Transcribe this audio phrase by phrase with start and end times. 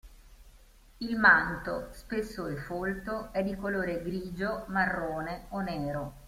[0.97, 6.13] Il manto, spesso e folto, è di colore grigio, marrone o nero.